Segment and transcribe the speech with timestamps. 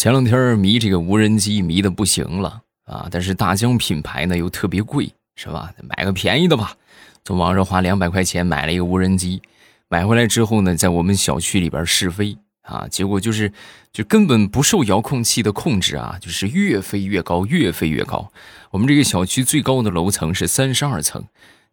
[0.00, 5.70] 前两天迷这个无人机迷的不行了啊，但是大疆品牌呢又特别贵，是吧？
[5.94, 6.74] 买个便宜的吧。
[7.22, 9.42] 从网上花两百块钱买了一个无人机，
[9.90, 13.52] 买回来之后呢，在我们小区里边试飞啊，结果就是
[13.92, 18.32] 就根本不受遥控器的控制啊，就是越飞越高，越飞越高。
[18.70, 21.22] 我们这个小区最高的楼层是三十二层，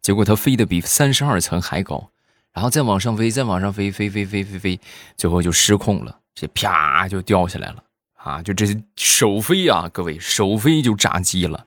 [0.02, 2.10] 结果它飞得比三十二层还高，
[2.52, 4.80] 然后再往上飞，再往上飞，飞飞飞飞飞，
[5.16, 7.84] 最后就失控了，这啪就掉下来了。
[8.18, 8.66] 啊，就这
[8.96, 11.66] 首飞啊，各位首飞就炸机了，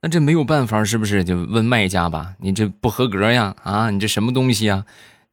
[0.00, 1.22] 那这没有办法，是不是？
[1.22, 3.54] 就问卖家吧，你这不合格呀！
[3.62, 4.84] 啊，你这什么东西呀？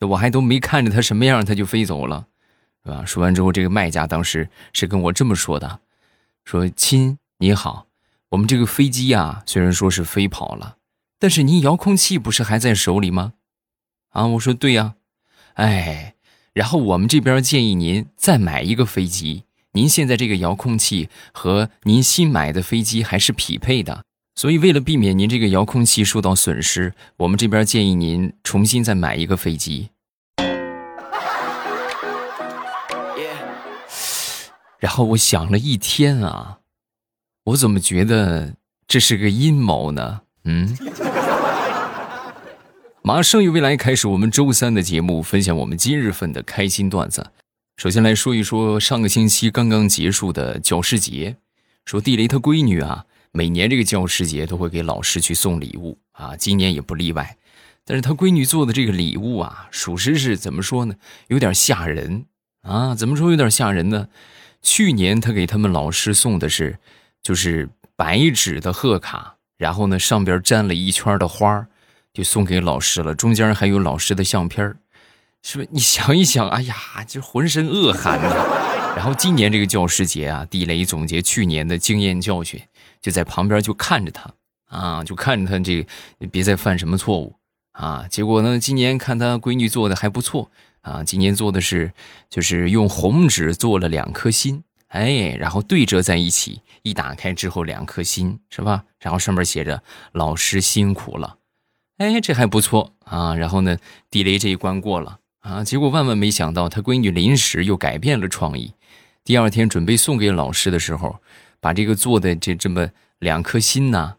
[0.01, 2.27] 我还都没看着它什么样，它就飞走了，
[2.83, 3.03] 是吧？
[3.05, 5.79] 说完之后，这个卖家当时是跟我这么说的
[6.45, 7.87] ：“说亲，你好，
[8.29, 10.75] 我们这个飞机啊，虽然说是飞跑了，
[11.17, 13.33] 但是您遥控器不是还在手里吗？”
[14.11, 14.95] 啊，我说对呀，
[15.55, 16.15] 哎，
[16.53, 19.43] 然后我们这边建议您再买一个飞机。
[19.73, 29.89] 您现在这个遥控器和您新买的飞机还是匹配的，所以为了避免您这个遥控器受到损失，我们这边建议您重新再买一个飞机。
[34.79, 36.59] 然后我想了一天啊，
[37.43, 38.55] 我怎么觉得
[38.87, 40.21] 这是个阴谋呢？
[40.45, 40.75] 嗯，
[43.03, 47.29] 马上由未来开始我们周三的节目，分享我们今日份的开心段子。
[47.79, 51.37] 首先来说一说上个星期刚刚结束的教师节，
[51.85, 57.37] 说地雷他闺女啊，每年这个教师节都会给老师去送礼物啊，今年也不例外。
[57.85, 60.95] 但是他闺女做的这个礼物啊，属实是怎么说呢，
[61.27, 62.25] 有点吓人
[62.63, 62.93] 啊。
[62.93, 64.09] 怎么说有点吓人呢？
[64.61, 66.79] 去年他给他们老师送的是，
[67.23, 71.65] 就是白纸的贺卡，然后呢上边粘了一圈的花
[72.11, 74.75] 就送给老师了，中间还有老师的相片
[75.41, 75.69] 是不是？
[75.71, 76.75] 你想一想，哎呀，
[77.07, 78.95] 就浑身恶寒呐。
[78.95, 82.61] 然后今年这个教师节啊，地雷总结去年的经验教训，
[83.01, 84.33] 就在旁边就看着他
[84.67, 87.35] 啊，就看着他这个，别再犯什么错误
[87.71, 88.05] 啊。
[88.09, 90.51] 结果呢，今年看他闺女做的还不错
[90.81, 91.93] 啊，今年做的是
[92.29, 98.83] 就是用红纸做了两颗心，哎，然后对折在一起，一打开之后两颗心是吧？
[98.99, 101.37] 然后上面写着“老师辛苦了”，
[101.99, 103.33] 哎，这还不错啊。
[103.35, 103.77] 然后呢，
[104.09, 105.19] 地雷这一关过了。
[105.41, 105.63] 啊！
[105.63, 108.73] 结果万万没想到，他闺女临时又改变了创意。
[109.23, 111.19] 第二天准备送给老师的时候，
[111.59, 112.89] 把这个做的这这么
[113.19, 114.17] 两颗心呢，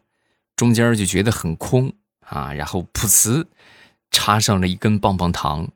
[0.55, 3.45] 中间就觉得很空啊，然后噗呲，
[4.09, 5.69] 插上了一根棒棒糖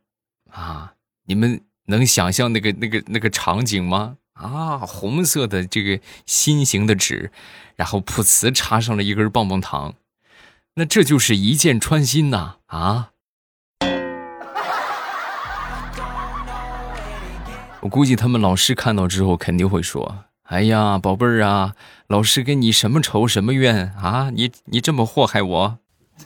[0.52, 0.94] 啊！
[1.26, 4.18] 你们能想象那个那个那个场景吗？
[4.34, 7.32] 啊，红色的这个心形的纸，
[7.76, 9.96] 然后噗呲插上了一根棒棒糖，
[10.76, 12.58] 那这就是一箭穿心呐！
[12.68, 13.12] 啊！
[17.86, 21.76] 我估计他们老师看到之后肯定会说：“哎呀，宝贝儿啊，
[22.08, 24.32] 老师跟你什么仇什么怨啊？
[24.34, 25.78] 你你这么祸害我。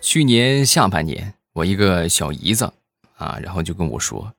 [0.00, 2.72] 去年下半年，我一个小姨子
[3.18, 4.32] 啊，然后就跟我说：“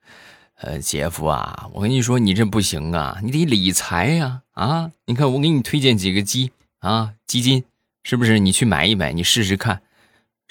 [0.61, 4.89] 呃，姐夫啊，我跟你说，你这不行啊，你得理财呀啊！
[5.05, 7.63] 你看我给你推荐几个基啊基金，
[8.03, 8.39] 是不是？
[8.39, 9.83] 你去买一买，你试试看。”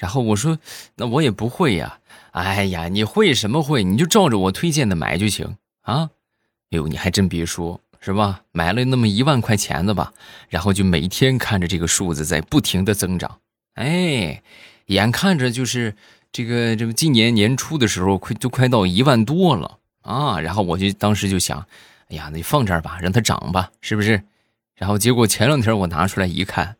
[0.00, 0.58] 然后我说
[0.96, 1.98] ：“那我也不会呀。”
[2.32, 3.84] 哎呀，你会什么会？
[3.84, 6.08] 你就照着我推荐的买就行啊！
[6.70, 8.42] 哎呦，你还真别说，是吧？
[8.52, 10.12] 买了那么一万块钱的吧，
[10.48, 13.40] 然后就每天看着这个数字在不停的增长，
[13.74, 14.42] 哎，
[14.86, 15.94] 眼看着就是
[16.30, 20.40] 这个这个今年年初的时候，快都快到一万多了啊！
[20.40, 21.66] 然后我就当时就想，
[22.08, 24.22] 哎呀，那放这儿吧，让它涨吧，是不是？
[24.76, 26.76] 然后结果前两天我拿出来一看，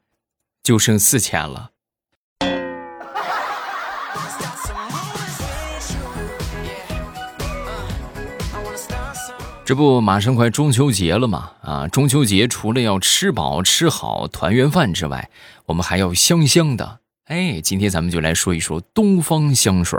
[0.63, 1.70] 就剩四千了。
[9.71, 11.53] 这不马上快中秋节了嘛？
[11.63, 15.31] 啊，中秋节除了要吃饱吃好团圆饭之外，
[15.67, 16.99] 我们还要香香的。
[17.27, 19.97] 哎，今天咱们就来说一说东方香水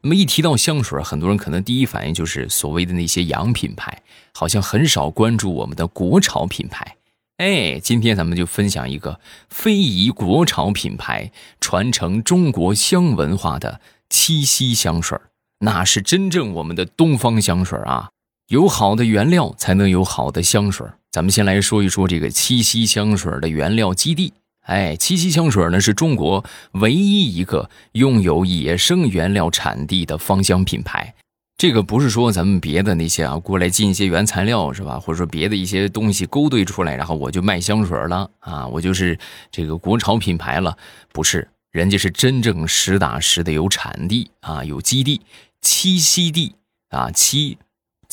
[0.00, 4.00] 那么一提到香水很多人可能第一反应就是所谓的那些洋品牌，
[4.32, 6.96] 好像很少关注我们的国潮品牌。
[7.36, 11.30] 哎，今天咱们就分享一个非遗国潮品牌，
[11.60, 15.18] 传承中国香文化的七夕香水
[15.58, 18.08] 那是真正我们的东方香水啊。
[18.48, 20.86] 有好的原料，才能有好的香水。
[21.10, 24.34] 咱们先来说一说这个七夕香水的原料基地。
[24.66, 31.14] 哎，七夕香水呢是中国唯一一个拥有野生原料产地的芳香品牌。
[31.56, 34.98] 这个不是说咱们别的那些啊过来进一些原材料是吧？
[34.98, 39.18] 或者说别的一些东西勾兑出来，然后我就卖香水了啊，我就是
[39.50, 40.76] 这个国潮品牌了。
[41.12, 45.22] 不是，人家是真正实打实的有产地啊，有基地。
[45.62, 46.54] 栖息地
[46.90, 47.56] 啊，七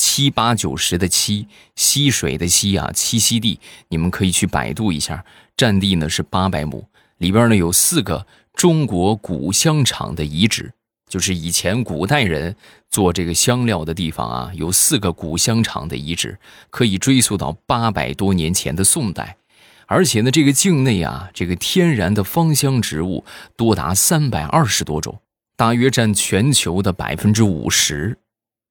[0.03, 1.45] 七八九十的七，
[1.75, 3.59] 溪水的溪啊，栖息地，
[3.89, 5.23] 你们可以去百度一下，
[5.55, 6.83] 占地呢是八百亩，
[7.19, 8.25] 里边呢有四个
[8.55, 10.73] 中国古香厂的遗址。
[11.07, 12.55] 就是以前古代人
[12.89, 16.39] 做这个香料的地方啊，有四个古香厂的遗址，
[16.71, 19.37] 可以追溯到八百多年前的宋代。
[19.85, 23.23] 而且呢，这个境内啊，这个天然的芳香植物
[23.55, 25.19] 多达三百二十多种，
[25.55, 28.17] 大约占全球的百分之五十。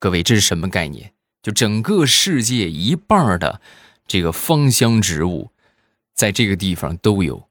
[0.00, 1.12] 各位，这是什么概念？
[1.42, 3.60] 就整个世界一半的
[4.06, 5.50] 这个芳香植物，
[6.14, 7.48] 在这个地方都有。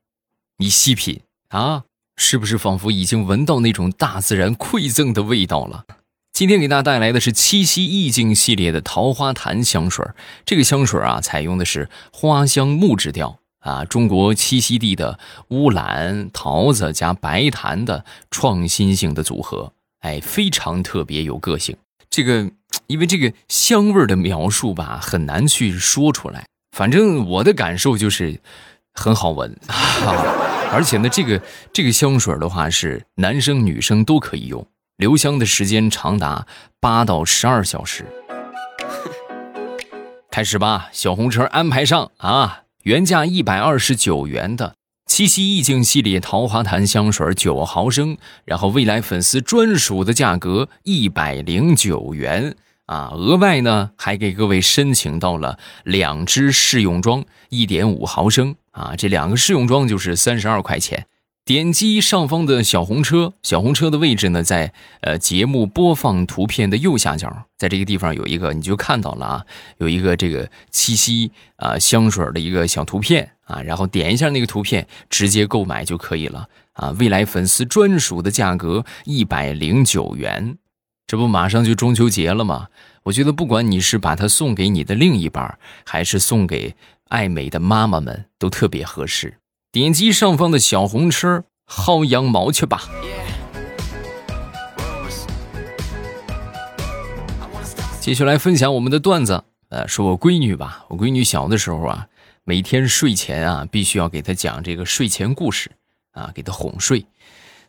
[0.58, 1.84] 你细品啊。
[2.22, 5.86] 是不是仿佛已经闻到那种大自然馈赠的味道了？
[6.34, 10.06] 今天给大家带来的是七夕意境系列的桃花潭香水。
[10.46, 21.78] 这个香水啊，采用的是花香木质调啊，中国栖息地的乌兰、桃子加白檀的创新性的组合，哎，非常特别有个性。
[22.10, 22.52] 这个
[22.88, 26.46] 因为这个香味的描述吧，很难去说出来。
[26.76, 28.40] 反正我的感受就是
[28.94, 29.56] 很好闻。
[30.72, 31.42] 而且呢，这个
[31.74, 34.66] 这个香水的话是男生女生都可以用，
[34.98, 36.46] 留香的时间长达
[36.80, 38.06] 八到十二小时。
[40.32, 42.62] 开始吧，小红车安排上啊！
[42.84, 44.76] 原价一百二十九元的
[45.10, 48.16] 七夕意境系列桃花潭香水九毫升，
[48.46, 53.10] 然后未来粉丝专属的价格一百零九元啊！
[53.16, 58.56] 额外呢还给各位申请到了两支试用装，一点五毫升。
[58.70, 61.08] 啊，这两个试用装就是三十二块钱。
[61.44, 64.72] 点击上方的小红车，小红车的位置呢，在
[65.02, 69.46] 呃节目播放图片的右下角，在这个地方有一个，你就看到了啊，
[69.80, 76.92] 有一个这个七夕啊香水的一个小图片啊，然后点一下那个图片，直接购买就可以了啊。
[76.98, 80.58] 未来粉丝专属的价格一百零九元，
[81.06, 82.68] 这不马上就中秋节了吗？
[83.04, 86.76] 我觉得不管你是把它送给你的另一半，还是送给。
[87.10, 89.40] 爱美的妈妈们都特别合适，
[89.72, 92.84] 点击上方的小红车薅羊毛去吧。
[98.00, 102.08] 继续来分享我们的段子，呃，说我闺女吧，我闺女小的时候啊，
[102.50, 105.70] 每天睡前啊，必须要给他讲这个睡前故事
[106.14, 107.06] 啊，给他哄睡。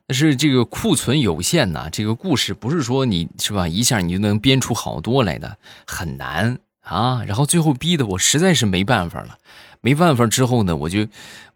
[0.07, 6.59] 但是这个库存有限呐，这个故事不是说你是吧，一下你就能编出好多来的，很难。
[6.81, 9.37] 啊，然后最后逼得我实在是没办法了，
[9.83, 11.07] 没办法之后呢，我就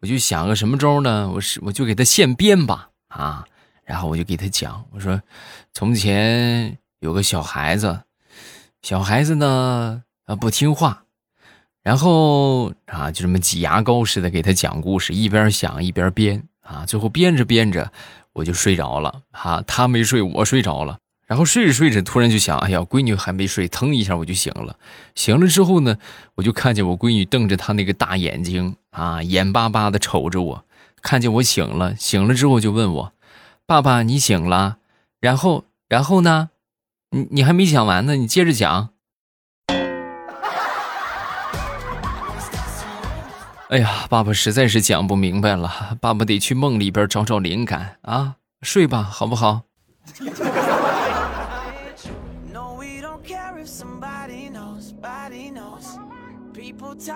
[0.00, 1.30] 我就想个什么招呢？
[1.30, 3.46] 我是我就给他现编吧，啊，
[3.84, 5.22] 然后我就给他讲，我说，
[5.72, 8.02] 从前有个小孩子，
[8.82, 11.03] 小孩子呢啊不听话，
[11.84, 17.92] 然后啊就这么挤牙膏似的给他讲故事，一边想一边编啊，最后编着编着
[18.32, 20.98] 我就睡着了，哈，他没睡，我睡着了。
[21.26, 24.76] 然后睡着睡着，突然就想，哎呀，闺女还没睡，腾一下我就醒了。
[25.14, 25.96] 醒了之后呢，
[26.34, 30.64] 我就看见我闺女瞪着她那个大眼睛啊，眼巴巴的瞅着我。
[31.02, 33.12] 看见我醒了，醒了之后就问我
[33.66, 34.78] ：“爸爸，你醒了？
[35.20, 36.48] 然后，然后呢？
[37.10, 38.88] 你你还没讲完呢，你接着讲。”
[43.74, 48.36] 哎呀，爸爸实在是讲不明白了，爸爸得去梦里边找找灵感啊。
[48.62, 49.62] 睡吧，好不好？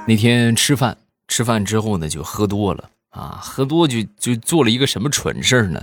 [0.04, 0.98] 那天吃饭，
[1.28, 5.80] 吃饭之后呢，就喝多了啊，喝多就就做了一个什么蠢事呢？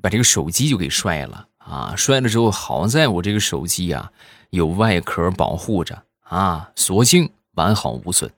[0.00, 1.92] 把这个手机就给摔了啊！
[1.98, 4.10] 摔了之后，好在我这个手机啊
[4.48, 8.30] 有外壳保护着啊，所幸完好无损。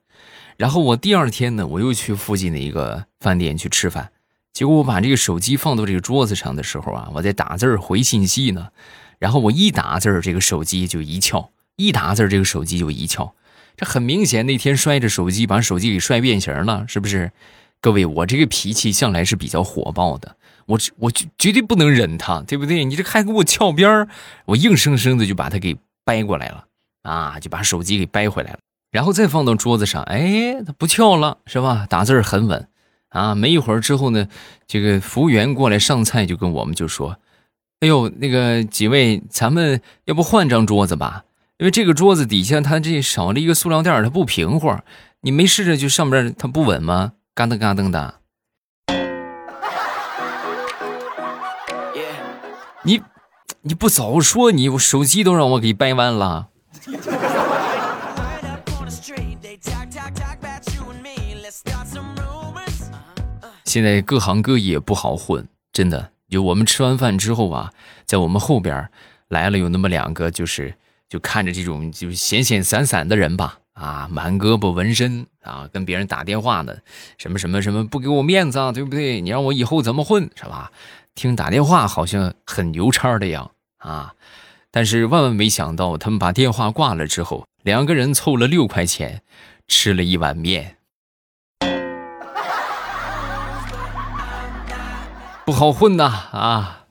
[0.57, 4.11] 然后我第二天呢，我又去附近的一个饭店去吃饭，
[4.53, 8.69] 结果我把这个手机放到这个桌子上的时候啊，我在打字回信息呢，
[9.19, 13.35] 然后我一打字这个手机就一翘；一打字这个手机就一翘。
[13.77, 17.31] 这很明显，那天摔着手机，把手机给摔变形了，是不是？
[17.83, 20.35] 各位，我这个脾气向来是比较火爆的，
[20.65, 22.87] 我我绝绝对不能忍他，对不对？
[22.87, 24.09] 你这还给我翘边儿，
[24.47, 26.65] 我硬生生的就把它给掰过来了，
[27.03, 28.59] 啊，就把手机给掰回来了，
[28.91, 31.87] 然后再放到桌子上，哎，它不翘了，是吧？
[31.89, 32.69] 打字很稳，
[33.09, 34.29] 啊，没一会儿之后呢，
[34.67, 37.19] 这个服务员过来上菜，就跟我们就说
[37.81, 41.25] ：“哎呦，那个几位，咱们要不换张桌子吧？”
[41.59, 44.75] 因为这个桌子底下它这少了一个塑料垫，它不平乎。
[45.23, 47.15] 你没试着就上边它不稳吗？
[47.35, 48.15] 嘎噔嘎噔的。
[52.83, 53.01] 你
[53.63, 56.49] 你不早说，你我手机都让我给掰弯了。
[63.65, 66.13] 现在各行各业不好混，真的。
[66.29, 67.73] 就我们吃完饭之后啊，
[68.05, 68.89] 在我们后边
[69.29, 70.75] 来了有那么两个，就是
[71.09, 76.77] 就看着这种就闲闲散散的人吧，啊，满胳膊纹身啊，跟别人打电话呢，
[77.19, 79.21] 什么什么什么不给我面子啊，对不对？
[79.21, 80.71] 你让我以后怎么混是吧？
[81.15, 84.15] 听打电话好像很牛叉的样啊，
[84.77, 89.23] 但是万万没想到，他们把电话挂了之后，两个人凑了六块钱，
[89.67, 90.77] 吃了一碗面，
[95.47, 96.85] 不好混呐啊！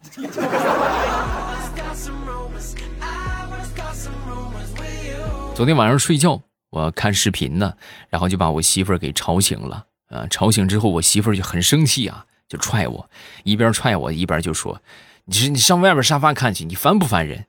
[5.54, 7.72] 昨天晚上睡觉，我看视频呢，
[8.10, 9.86] 然后就把我媳妇儿给吵醒了。
[10.10, 13.08] 啊，吵醒之后，我媳妇儿就很生气啊，就踹我，
[13.44, 14.82] 一边踹我一边就说
[15.26, 17.46] ：“你是你上外边沙发看去，你烦不烦人？”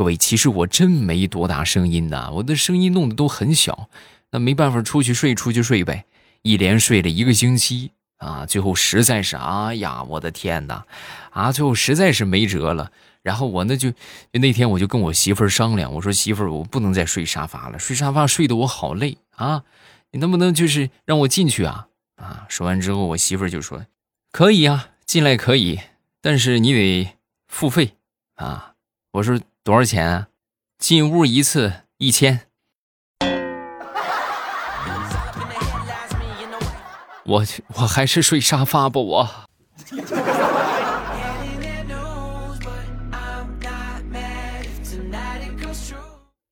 [0.00, 3.90] 各位，其实我真没多大声音呐，我的声音弄得都很小。
[4.30, 6.06] 那没办法，出去睡，出去睡呗。
[6.40, 10.86] 一连睡了一个星期啊，最后实在是，哎呀，我的天哪，
[11.32, 12.90] 啊，最后实在是没辙了。
[13.20, 13.96] 然后我那就，就
[14.40, 19.64] 那天我就跟我媳妇儿商量，我说媳妇儿，我不能再睡沙发了，睡沙发睡得我好累啊，
[20.12, 21.88] 你能不能就是让我进去啊？
[22.16, 23.84] 啊，说完之后，我媳妇儿就说，
[24.32, 25.78] 可以啊，进来可以，
[26.22, 27.10] 但是你得
[27.46, 27.96] 付费
[28.36, 28.68] 啊。
[29.12, 29.38] 我说
[29.70, 30.26] 多少钱啊？
[30.80, 32.40] 进屋一次一千。
[37.24, 39.28] 我去我还是睡沙发吧，我。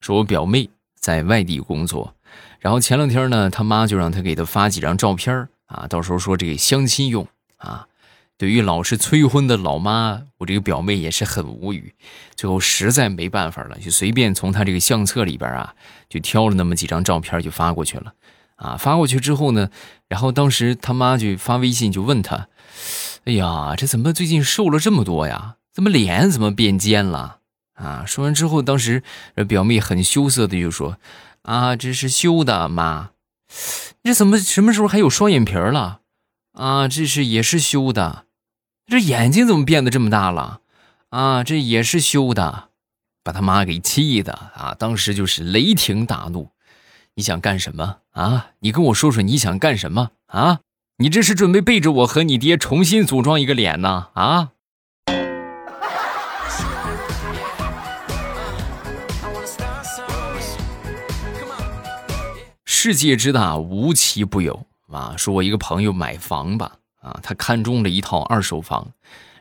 [0.01, 0.71] 说我表妹
[1.01, 2.15] 在外地工作，
[2.61, 7.89] 然后前两天呢，他妈就让他给他发几张照片啊，到时候说这个相亲用啊。
[8.39, 11.93] 对于老是催婚的老妈，我这个表妹也是很无语。
[12.37, 15.75] 最后实在没办法了，就随便从她这个相册里边啊，
[16.09, 18.15] 就挑了那么几张照片就发过去了。
[18.55, 19.71] 啊，发过去之后呢，
[20.09, 22.49] 然后当时他妈就发微信就问他
[23.27, 25.57] ：“哎呀，这怎么最近瘦了这么多呀？
[25.73, 27.39] 怎么脸怎么变尖了？”
[27.75, 28.05] 啊！
[28.05, 29.05] 说完之后，当时
[29.47, 30.99] 表妹很羞涩的就说
[31.43, 33.11] ：“啊，这是修的，妈，
[34.03, 36.01] 这怎么什么时候还有双眼皮了？
[36.55, 38.25] 啊，这是也是修的，
[38.91, 40.61] 这眼睛怎么变得这么大了？
[41.11, 42.71] 啊，这也是修的，
[43.23, 44.75] 把他妈给气的啊！
[44.79, 46.49] 当时就是雷霆大怒，
[47.15, 48.47] 你想干什么啊？
[48.61, 50.61] 你跟我说说你想干什么啊？
[50.97, 54.09] 你这是准备背着我和你爹重新组装一个脸呢？
[54.15, 54.53] 啊？”
[62.65, 65.15] 世界之大，无奇不有啊！
[65.19, 66.77] 说我一个朋友买房吧，
[67.09, 68.93] 啊，他看中了一套二手房，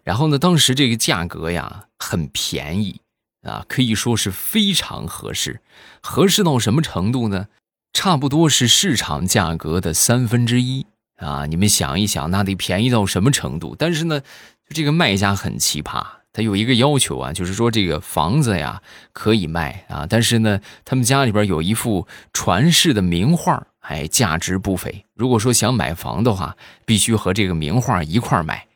[0.03, 3.01] 然后呢，当时这个价格呀很便宜
[3.43, 5.61] 啊，可以说是非常合适，
[6.01, 7.47] 合适到什么程度呢？
[7.93, 11.47] 差不多是市场价格的三分之一啊！
[11.47, 13.75] 你们想一想，那得便宜到什么程度？
[13.77, 14.21] 但是呢，
[14.69, 16.05] 这个卖家很奇葩。
[16.31, 18.83] 他有一个要求啊，就是说这个房子呀
[19.13, 25.06] 可以卖啊，但是呢，他们家里边有一幅传世的名画，哎，价值不菲。
[25.17, 26.55] 如果说想买房的话，
[26.85, 28.67] 必须和这个名画一块买。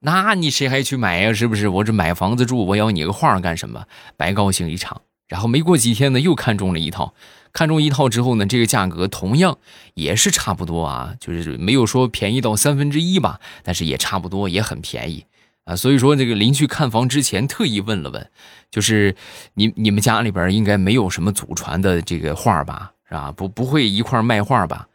[0.00, 1.32] 那你谁还去买呀？
[1.32, 1.68] 是不是？
[1.68, 3.86] 我这买房子住，我要你个画干什么？
[4.16, 5.00] 白高兴一场。
[5.26, 7.14] 然后没过几天呢，又看中了一套。
[7.52, 9.56] 看中一套之后呢，这个价格同样
[9.94, 15.24] 也是差不多啊，就是没有说便宜到三分之一吧，但是也差不多，也很便宜。
[15.64, 18.30] 啊，所以说这个邻居看房之前特意问了问，
[18.70, 19.16] 就是
[19.54, 23.32] 你你们家里边应该没有什么祖传的这个画吧，是吧？
[23.32, 24.86] 不不会一块卖画吧？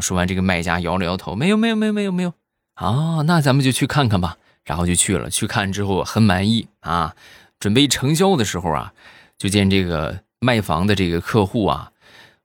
[0.00, 2.32] 说完这个卖家摇了摇头，没有没有没有没有没有。
[2.74, 4.36] 啊，那咱们就去看看吧。
[4.64, 7.14] 然后就去了，去看之后很满意啊。
[7.60, 8.92] 准备成交的时候啊，
[9.38, 11.92] 就见这个卖房的这个客户啊，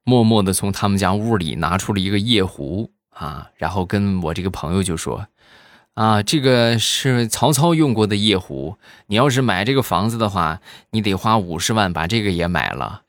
[0.03, 5.27] 默默的从他们家屋里拿出了一个夜壶啊，然后跟我这个朋友就说。
[5.95, 8.77] 啊，这个是曹操用过的夜壶。
[9.07, 13.01] 你要是买这个房子的话，你得花五十万把这个也买了。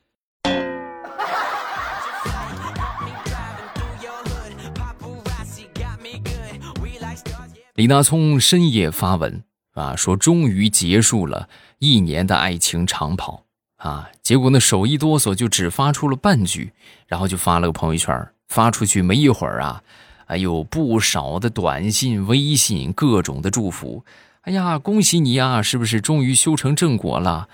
[7.75, 11.49] 李大聪深夜发文啊，说终于结束了
[11.79, 13.45] 一年的爱情长跑
[13.77, 16.71] 啊，结果呢手一哆嗦就只发出了半句，
[17.07, 19.81] 然后就发了个朋友圈，发出去没一会儿啊。
[20.27, 24.05] 哎有不少的短信、微信，各种的祝福。
[24.41, 25.59] 哎呀，恭喜你呀！
[25.63, 27.49] 是不是终于修成正果了？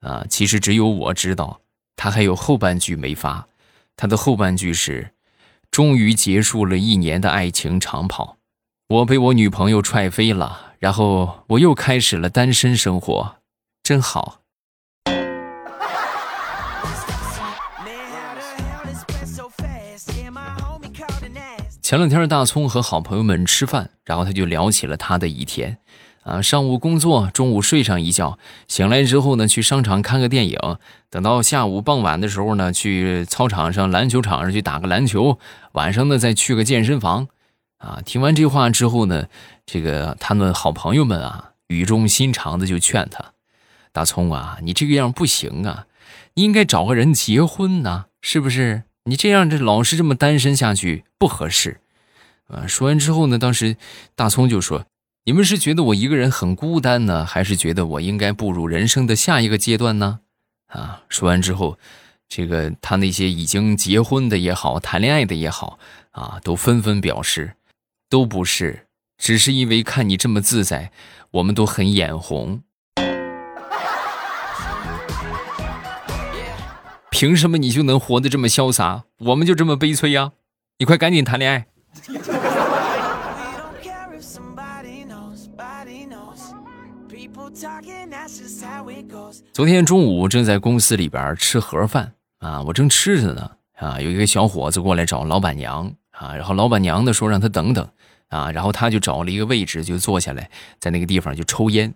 [0.00, 1.60] 啊，其实只有我知道，
[1.96, 3.48] 他还有后半句没发。
[3.96, 5.12] 他的后半句是：
[5.70, 8.36] 终于结束了一年的爱情长跑，
[8.88, 13.38] 我被我女朋友踹飞了，然后我又开始了单身生活，
[13.82, 14.42] 真好。
[21.82, 25.78] 前两天大葱和好朋友们吃饭，然后他就聊起了他的一天，
[26.22, 28.38] 啊，上午工作，中午睡上一觉，
[28.68, 30.60] 醒来之后呢，去商场看个电影，
[31.10, 35.40] 等到下午傍晚的时候呢，去操场上篮球场上去打个篮球，
[35.72, 37.26] 晚上呢再去个健身房。
[37.78, 39.28] 啊，听完这话之后呢，
[39.66, 43.32] 这个他们好朋友们啊，语重心长的就劝他
[43.92, 45.86] ：“大葱啊，你这个样不行啊，
[46.34, 48.84] 你应该找个人结婚呐，是不是？
[49.04, 51.80] 你这样这老是这么单身下去不合适。”
[52.48, 53.76] 啊，说完之后呢，当时
[54.14, 54.86] 大葱就说
[55.24, 60.20] ：“你们是觉得我一个人很孤单呢，还是觉得我应该步入人生的下一个阶段呢？”
[60.68, 61.78] 啊，说完之后，
[62.28, 65.78] 这个他那些已经结婚的也好，谈恋爱的也好，
[66.10, 67.54] 啊，都纷纷表示，
[68.08, 68.86] 都不是，
[69.18, 70.92] 只是因为看你这么自在，
[71.32, 72.62] 我们都很眼红。
[77.10, 80.32] 凭什么你就能活得这么潇洒，我们就这么悲催呀？
[80.78, 81.66] 你快赶紧谈恋爱！
[89.52, 97.88] 昨天中午正在公司里边吃盒饭啊，我正吃着呢啊，有一个小伙子过来找老板娘啊，然后老板娘呢说让他等等
[98.28, 101.94] 啊，然后他就找了一个位置就坐下来，在那个地方就抽烟。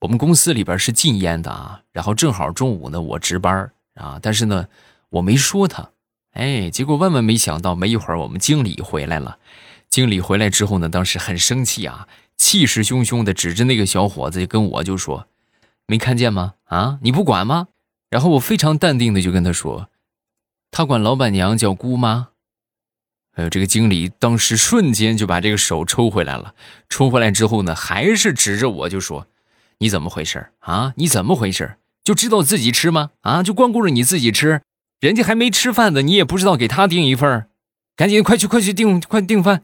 [0.00, 4.66] 我们公司里边是禁烟的啊，然后正好中午呢我值班啊，但是呢
[5.10, 5.90] 我没说他，
[6.32, 9.38] 哎，结果万万没想到，没一会儿我们经理回来了。
[9.88, 15.26] 经理回来之后呢，当时很生气啊，气势汹汹的指着那个小伙子就跟我就说
[15.86, 16.54] ：“没看见吗？
[16.64, 17.68] 啊，你不管吗？”
[18.08, 19.88] 然后我非常淡定的就跟他说
[20.72, 22.28] ：“他管老板娘叫姑妈。”
[23.34, 26.54] 还有这个经理当时瞬间就把这个手抽回来了，
[26.88, 29.26] 抽回来之后呢，还是指着我就说
[29.80, 30.92] ：“你怎么回事啊？
[30.96, 31.76] 你怎么回事？
[32.04, 33.10] 就知道自己吃吗？
[33.22, 34.60] 啊，就光顾着你自己吃，
[35.00, 37.46] 人家还没吃饭呢，你也不知道给他订一份
[37.96, 39.62] 赶紧快去快去订快订饭。”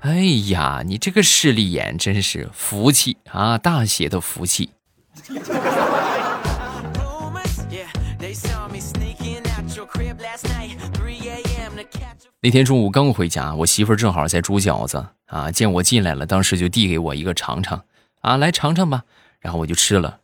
[0.00, 0.14] 哎
[0.48, 4.70] 呀，你这个势利眼真是福气啊，大写的福气！
[12.44, 17.84] 那天中午刚回家，我媳妇儿正好在煮饺子啊，见我进来了，当时就递给我一个尝尝
[18.20, 19.04] 啊，来尝尝吧。
[19.40, 20.20] 然后我就吃了，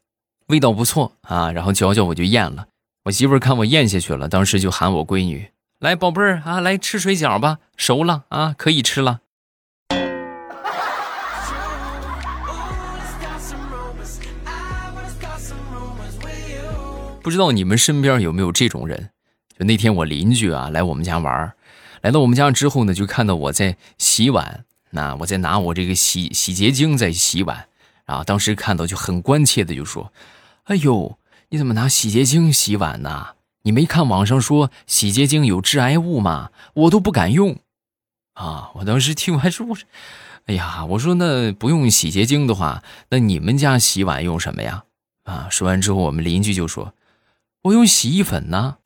[0.46, 2.66] 味道不错啊，然后嚼嚼我就咽了。
[3.04, 9.20] 我媳妇儿看我咽下去了，当时就喊我闺女来，宝贝儿啊，来吃水饺吧，熟了啊，可以吃了。
[17.28, 19.10] 不知道你们身边有没有这种人？
[19.58, 21.52] 就那天我邻居啊来我们家玩
[22.00, 27.68] 来到我们家之后呢，就看到我在洗碗，那我在拿我这个洗洗洁精在洗碗，
[28.06, 30.10] 啊，当时看到就很关切的就说
[30.64, 31.18] ：“哎呦，
[31.50, 33.34] 你怎么拿洗洁精洗碗呢？
[33.64, 36.48] 你没看网上说洗洁精有致癌物吗？
[36.72, 37.58] 我都不敢用。”
[38.40, 39.66] 啊，我当时听完说
[40.48, 44.84] ：“哎呀，我说那不用洗洁精的话，那你们家洗碗用什么呀？”
[45.28, 46.94] 啊，说完之后，我们邻居就说。
[47.62, 48.76] 我用洗衣粉呢，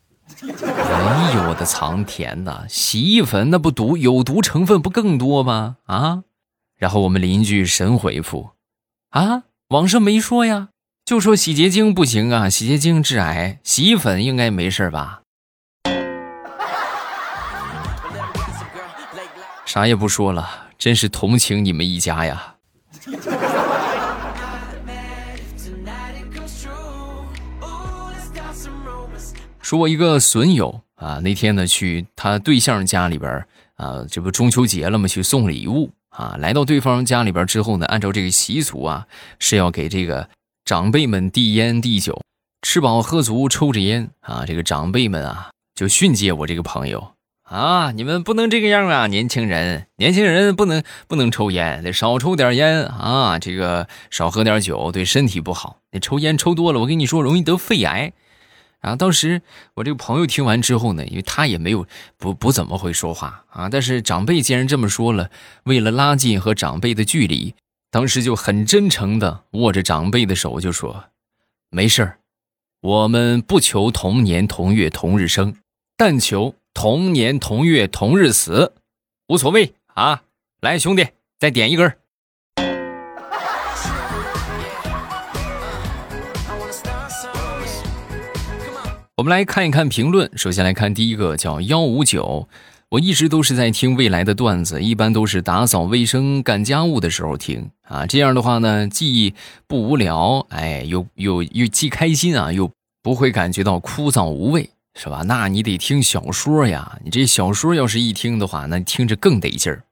[0.40, 2.64] 哎呦我的苍天呐！
[2.68, 5.76] 洗衣粉那不毒有毒成分不更多吗？
[5.84, 6.22] 啊！
[6.78, 8.52] 然后我们邻居神回复：
[9.10, 10.70] 啊，网上没说呀，
[11.04, 15.20] 就说洗洁精不行啊，洗洁精致癌，洗衣粉应该没事吧？
[19.66, 22.51] 啥也不说了，真是同情你们一家呀。
[29.72, 35.08] 说我一个损友啊，那天呢去他对象家里边啊，这不中秋节了吗？
[35.08, 39.06] 去送礼物啊，来到对方家里边之后呢，按照这个习俗啊，
[39.38, 40.28] 是要给这个
[40.66, 42.20] 长辈们递烟递酒，
[42.60, 44.44] 吃饱喝足，抽着烟啊。
[44.46, 47.12] 这个长辈们啊，就训诫我这个朋友
[47.44, 55.78] 啊，你们不能这个样啊，年轻人，年轻人不能不能抽烟，得少抽点烟啊，这个少喝点酒，对身体不好。
[55.92, 58.12] 你抽烟抽多了，我跟你说，容易得肺癌。
[58.82, 59.40] 啊，当时
[59.74, 61.86] 我这个朋友听完之后呢，因为他也没有
[62.18, 65.30] 不不怎么会说话啊，但是长辈既然这么说了，
[65.62, 67.54] 为了拉近和长辈的距离，
[67.90, 71.04] 当时就很真诚的握着长辈的手就说
[71.70, 72.18] ：“没事儿，
[72.80, 75.54] 我们不求同年同月同日生，
[75.96, 78.74] 但求同年同月同日死，
[79.28, 80.24] 无所谓啊。
[80.60, 81.06] 来，兄弟，
[81.38, 81.96] 再点一根。”
[89.16, 90.30] 我们来看一看评论。
[90.38, 92.48] 首先来看第一个，叫幺五九。
[92.88, 98.06] 我一直都是在听未来的段子，一般都是打扫卫生、干家务的时候听啊。
[98.06, 99.34] 这样的话呢，既
[99.66, 102.70] 不无聊，哎，又又又既开心啊，又
[103.02, 105.22] 不会感觉到枯燥无味，是吧？
[105.26, 106.98] 那你得听小说呀。
[107.04, 109.84] 你这小说要是一听的话，那听着更得劲儿。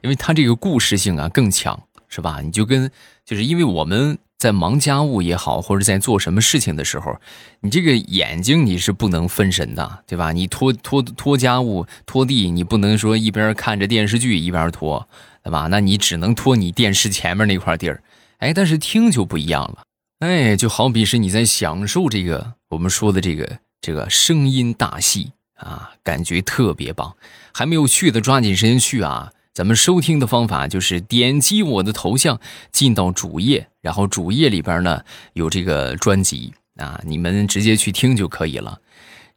[0.00, 2.40] 因为它这个故事性啊更强，是吧？
[2.42, 2.90] 你就跟
[3.26, 7.16] 就是因为我们在忙家务也好，或者在做什么事情的时候，
[7.60, 10.32] 你这个眼睛你是不能分神的，对吧？
[10.32, 15.08] 你拖拖拖家务、拖地，你不能说一边看着电视剧一边拖，
[15.44, 15.68] 对吧？
[15.70, 18.02] 那你只能拖你电视前面那块地儿。
[18.38, 19.84] 哎，但是听就不一样了，
[20.18, 27.14] 哎，就好比是你在享受这个我们说的这个这个声音大戏啊，感觉特别棒。
[27.54, 29.30] 还没有去的，抓紧时间去啊！
[29.54, 32.40] 咱们收听的方法就是点击我的头像，
[32.72, 35.02] 进到主页，然后主页里边呢
[35.34, 38.80] 有这个专辑啊，你们直接去听就可以了。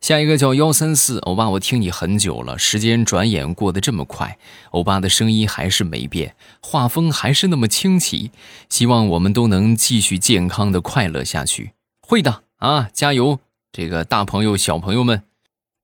[0.01, 4.37] 下一个叫幺三四，欧巴，我听你很久了，时间转眼过得这么快，
[4.69, 8.29] 欧巴的声音还是没变，画风还是那么清奇，
[8.69, 11.71] 希望我们都能继续健康的快乐下去。
[12.01, 13.39] 会的啊，加油！
[13.71, 15.23] 这个大朋友、小朋友们，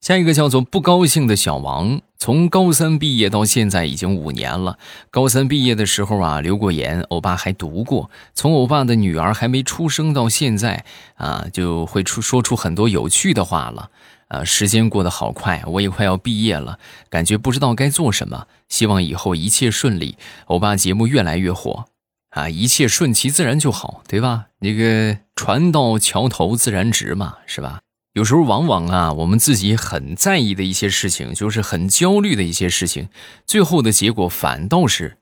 [0.02, 4.80] 下一个叫做不高兴的小王，从高三毕业到现在已经五年了。
[5.12, 8.10] 高三毕业的时候啊，留过言，欧巴还读过。
[8.34, 10.84] 从欧巴的女儿还没出生到现在
[11.18, 13.92] 啊，就会出说出很多有趣的话了。
[14.30, 16.80] 啊，时间过得好快，我也快要毕业了，
[17.12, 18.48] 感觉不知道该做什么。
[18.70, 21.86] 希望以后一切顺利，欧巴节目越来越火，
[22.32, 24.48] 啊，一切顺其自然就好，对吧？
[24.62, 27.82] 那个船到桥头自然直嘛，是吧？
[28.14, 33.10] 有时候往往啊，我们自己很在意的一些事情，就是很焦虑的一些事情，
[33.46, 35.18] 最后的结果反倒是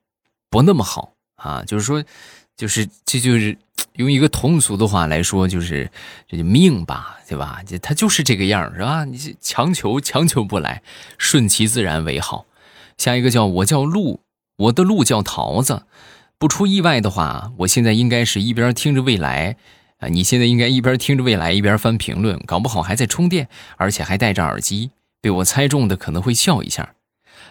[0.49, 1.63] 不那么好啊。
[1.65, 2.03] 就是说，
[2.55, 3.57] 就是这就是。
[3.95, 5.89] 用一个通俗的话来说，就是
[6.25, 7.61] 这就命吧，对吧？
[7.67, 9.03] 这他就是这个样是吧？
[9.03, 10.81] 你强求强求不来，
[11.17, 12.45] 顺其自然为好。
[12.97, 14.21] 下一个叫我叫鹿，
[14.55, 15.83] 我的鹿叫桃子。
[16.37, 19.57] 不出意外的话，我现在应该是一边听着未来
[19.99, 24.91] 啊，你现在应该一边听着未来一边翻评论，搞不好还在充电，而且还戴着耳机。
[25.21, 26.95] 被我猜中的可能会笑一下，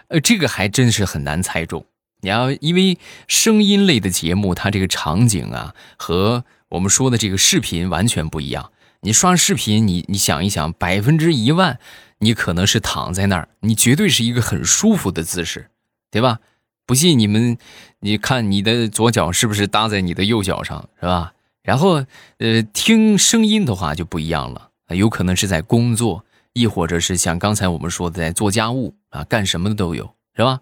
[0.09, 1.85] 呃，这个还真是很难猜中。
[2.23, 8.73] 你要因为声音类的节目，它这个场景啊和我们说的这个视频完全不一样。
[9.03, 11.79] 你刷视频，你你想一想，百分之一万，
[12.21, 15.69] 你可能是躺在那儿，你绝对是一个很舒服的姿势，
[16.11, 16.39] 对吧？
[16.87, 17.59] 不信你们，
[18.01, 21.35] 你看你的左脚是不是搭在你的右脚上，是吧？
[21.69, 22.03] 然后，
[22.39, 30.61] 呃，听声音的话就不一样了，有可能是在工作，亦或者是像刚才我们说的在做家务啊，干什么的都有，是吧？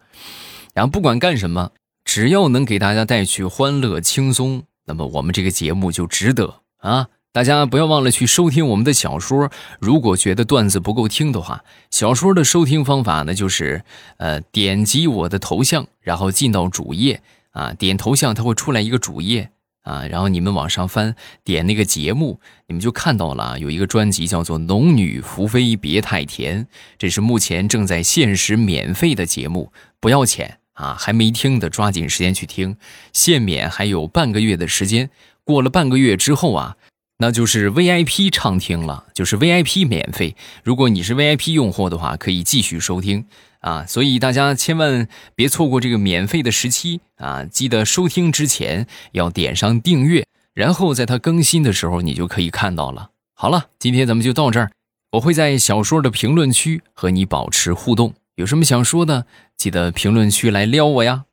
[0.74, 1.70] 然后不管干什么，
[2.04, 7.06] 只要能给大家带去欢乐轻松，那么我们这个节目就值得啊！
[7.30, 9.52] 大家不要忘了去收听我们的小说。
[9.78, 13.84] 如果觉得段子不够听的话，小说的收听方法呢，就是
[14.16, 19.52] 呃点击我的头像，然后进到主页啊，点头像它会出来一个主页
[19.86, 26.64] 啊，然后你们往上翻，点那个节目，你们就看到了有一个专辑叫做《农女福妃别太甜》，
[26.98, 30.58] 这是目前正在限时免费的节目，不要钱。
[30.76, 32.76] 啊，还没听的，抓紧时间去听，
[33.10, 35.08] 限免还有半个月的时间。
[35.42, 36.76] 过了半个月之后啊，
[37.16, 40.36] 那就是 VIP 畅听了，就是 VIP 免费。
[40.62, 43.24] 如果你是 VIP 用户的话，可以继续收听
[43.60, 43.86] 啊。
[43.86, 47.44] 所以大家千万别错过这个免费的时期啊！
[47.44, 53.10] 记得收听之前要点上订阅，然后在它更新的时候，你就可以看到了。
[53.34, 54.70] 好了，今天咱们就到这儿，
[55.12, 58.14] 我会在小说的评论区和你保持互动。
[58.36, 61.24] 有什么想说的，记得评论区来撩我呀，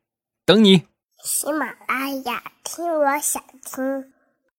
[0.45, 0.83] 等你。
[1.23, 4.12] 喜马拉雅听，我想听。